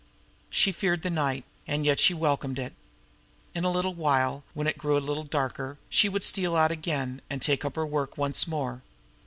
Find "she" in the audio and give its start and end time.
0.49-0.71, 1.99-2.15, 5.91-6.09